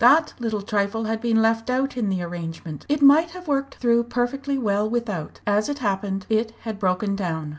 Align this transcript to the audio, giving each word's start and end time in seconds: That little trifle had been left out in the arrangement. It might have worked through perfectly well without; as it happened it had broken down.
That 0.03 0.33
little 0.39 0.63
trifle 0.63 1.03
had 1.03 1.21
been 1.21 1.43
left 1.43 1.69
out 1.69 1.95
in 1.95 2.09
the 2.09 2.23
arrangement. 2.23 2.87
It 2.89 3.03
might 3.03 3.29
have 3.29 3.47
worked 3.47 3.75
through 3.75 4.05
perfectly 4.05 4.57
well 4.57 4.89
without; 4.89 5.41
as 5.45 5.69
it 5.69 5.77
happened 5.77 6.25
it 6.27 6.55
had 6.61 6.79
broken 6.79 7.15
down. 7.15 7.49